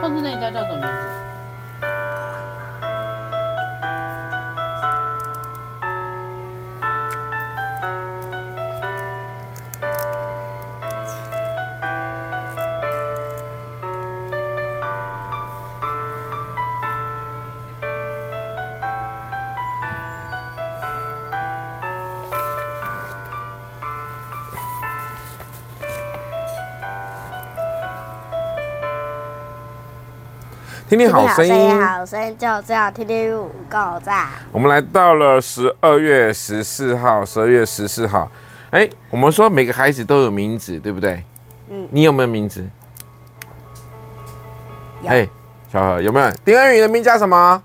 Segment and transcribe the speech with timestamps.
[0.00, 1.33] 上次那家叫什么名字？
[30.96, 34.28] 听听好声音，好声音就这样，听听五够赞。
[34.52, 38.30] 我们来到了十二月十四号，十二月十四号，
[38.70, 41.24] 哎，我们说每个孩子都有名字，对不对？
[41.68, 42.64] 嗯，你有没有名字？
[45.04, 45.28] 哎，
[45.72, 46.30] 小何有没有？
[46.44, 47.60] 丁恩宇的名叫什么？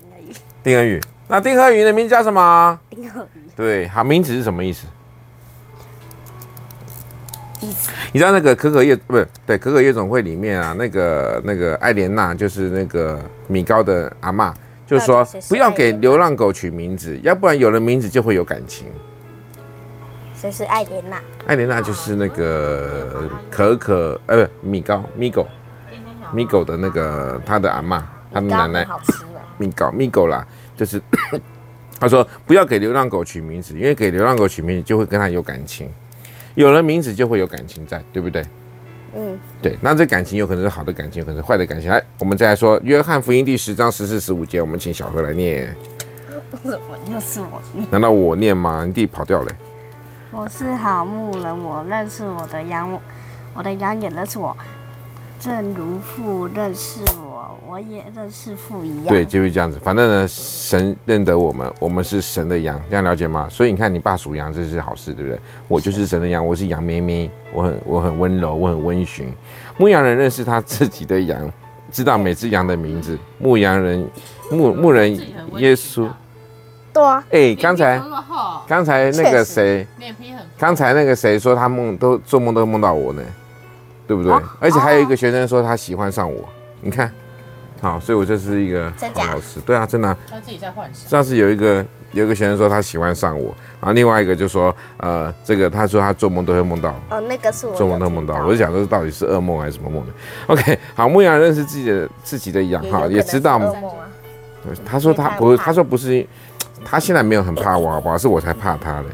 [0.00, 0.34] 丁恩宇。
[0.64, 1.00] 丁恩宇。
[1.28, 2.80] 那丁恩宇的名叫什么？
[2.90, 3.40] 丁恩宇。
[3.54, 4.88] 对，好，名字是什么意思？
[8.12, 14.52] 你知道那个可可夜不是对可可夜总会里面啊，那个那个艾莲娜就是那个米高的阿嬷，
[14.86, 18.86] 就是说不要给流浪狗取名字，要不然有了名字就会有感情。
[20.34, 21.20] 谁是艾莲娜？
[21.46, 25.46] 艾莲娜就是那个可可呃不米高米狗
[26.32, 28.86] 米狗的那个他的阿妈，他的奶奶。
[29.58, 30.98] 米高米狗啦，就是
[32.00, 35.86] 他说不要给流浪狗取名字，因为给流浪狗取名字就会跟他有感情。
[36.54, 38.44] 有了名字就会有感情在，对不对？
[39.14, 39.76] 嗯，对。
[39.80, 41.90] 那这感情有可能是好的感情，有可能是坏的感情。
[41.90, 45.74] 来，我们再来说《约翰福音》第十章十四、十五节，我们请小何来念。
[46.62, 46.78] 怎么
[47.12, 47.86] 又是我念？
[47.90, 48.84] 难道我念吗？
[48.84, 49.52] 你弟跑掉了。
[50.32, 53.00] 我是好牧人，我认识我的羊，
[53.54, 54.56] 我的羊也认识我，
[55.40, 57.58] 正如父认识我。
[57.66, 59.78] 我也认识父一样，对，就是这样子。
[59.78, 63.48] 反正呢，神认得我们，我们是神的羊，这样了解吗？
[63.48, 65.38] 所以你看，你爸属羊，这是好事，对不对？
[65.68, 69.32] 我就是神的羊，我是羊咩咩，我很我很温柔，我很温驯。
[69.78, 71.48] 牧羊人认识他自己的羊，
[71.92, 73.16] 知道每只羊的名字。
[73.38, 74.04] 牧羊人，
[74.50, 75.16] 牧牧人
[75.56, 76.08] 耶稣，
[76.92, 77.24] 对啊。
[77.30, 78.02] 哎，刚才
[78.66, 79.86] 刚才那个谁，
[80.58, 83.22] 刚才那个谁说他梦都做梦都梦到我呢，
[84.10, 84.32] 对不对？
[84.58, 86.48] 而且还有一个学生说他喜欢上我，
[86.80, 87.08] 你看。
[87.80, 89.60] 好，所以我就是一个好老师。
[89.64, 90.16] 对啊，真的、啊。
[90.28, 91.08] 他自己在幻想。
[91.08, 96.92] 上次有一个有一个学生说他喜欢上我，然后另外一个就说，呃，这个他说他做梦都会梦到。
[97.08, 97.74] 哦，那个是我。
[97.76, 100.12] 做梦都梦到，我就想说到底是噩梦还是什么梦呢
[100.48, 103.54] ？OK，好，牧羊人认识自己的自己的羊哈，也知道。
[103.54, 104.10] 噩梦啊。
[104.84, 106.26] 他说他不，他说不是，
[106.84, 108.18] 他现在没有很怕我，好不好？
[108.18, 109.04] 是我才怕他的。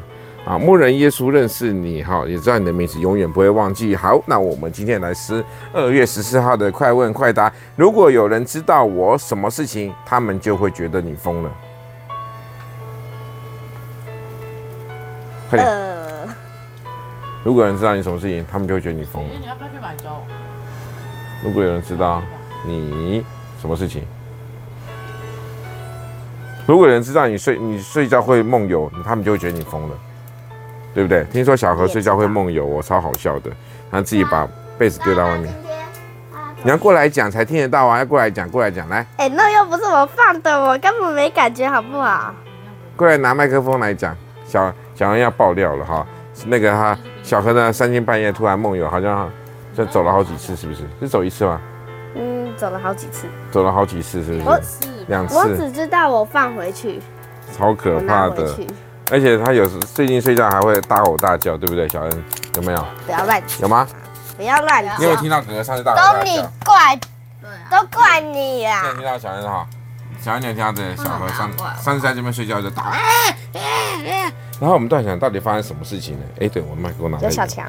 [0.46, 3.96] 啊，牧人耶稣认识你哈，也知道你的名字，永远不会忘记。
[3.96, 7.52] 好，那我们今天来十二月十四号的快问快答。
[7.74, 11.50] 如果有人知道我什么事情，他们就会觉得你疯了。
[15.50, 15.68] 快点。
[17.42, 19.30] 如果有人知道你什么事情，他们就会觉得你疯了。
[19.40, 20.10] 你要不要去买粥？
[21.42, 22.22] 如果有人知道
[22.64, 23.24] 你
[23.60, 24.04] 什么事情，
[26.66, 29.98] 如果有人知道你睡你睡觉会梦游，他们就会觉得你疯了。
[30.96, 31.24] 对不对？
[31.24, 33.50] 听说小何睡觉会梦游，我超好笑的。
[33.90, 34.48] 他自己把
[34.78, 35.54] 被子丢到外面。
[36.62, 37.98] 你要过来讲才听得到啊！
[37.98, 39.06] 要过来讲，过来讲，来。
[39.18, 42.34] 哎，那又不是我放的，我根本没感觉，好不好？
[42.96, 44.16] 过来拿麦克风来讲。
[44.46, 46.06] 小小恩要爆料了哈，
[46.46, 49.30] 那个哈，小何呢三更半夜突然梦游，好像
[49.76, 50.82] 就走了好几次，是不是？
[51.00, 51.60] 是走一次吗？
[52.14, 53.26] 嗯，走了好几次。
[53.50, 54.48] 走了好几次，是不是？
[54.48, 55.36] 我是两次。
[55.36, 57.02] 我只知道我放回去。
[57.52, 58.56] 超可怕的。
[59.10, 61.88] 而且他有时最近睡觉还会大吼大叫，对不对？
[61.88, 62.24] 小恩
[62.56, 62.84] 有没有？
[63.06, 63.86] 不要乱有吗？
[64.36, 64.96] 不要乱叫。
[64.98, 66.18] 你有没有听到哥哥上次大吼大叫？
[66.18, 66.98] 都你怪，
[67.70, 68.82] 都怪你呀！
[68.86, 69.66] 有听到小恩哈？
[70.20, 71.50] 小恩，你有听到这小何上
[71.80, 72.96] 上次在这边睡觉就打。
[74.58, 76.24] 然后我们在想到底发生什么事情呢？
[76.40, 77.18] 哎，对，我麦克风拿。
[77.20, 77.66] 有小强。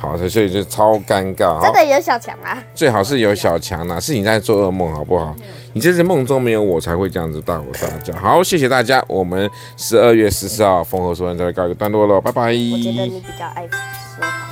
[0.00, 1.62] 好，所以就超尴尬。
[1.62, 2.56] 真的有小强啊？
[2.74, 5.36] 最好是有小强啊，是你在做噩梦，好不好？
[5.74, 8.14] 你这是梦中没有我才会这样子大吼大叫。
[8.14, 12.46] 好，谢谢大家，我们十二月十四号丰禾硕恩再来告一个段落喽，拜拜。
[12.46, 14.49] 我觉得你比较爱说。